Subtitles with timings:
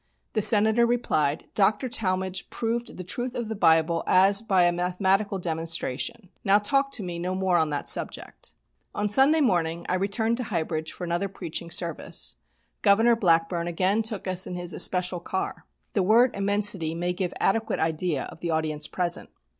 [0.33, 5.37] The Senator replied, "Doctor Talmage proved the truth of the Bible as by a mathematical
[5.37, 6.29] demonstration.
[6.43, 8.55] Now talk to me no more on that subject."
[8.95, 12.37] On Sunday morning I returned to High Bridge for another preaching service.
[12.81, 15.67] Governor Blackburn again took us in his especial car.
[15.93, 19.29] The word "immensity" may give adequate idea of the audience present.